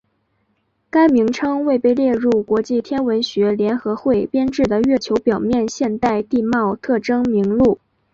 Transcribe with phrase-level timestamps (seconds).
[0.89, 7.77] 该名称未被列入国际天文学联合会编制的月球表面现代地貌特征名录。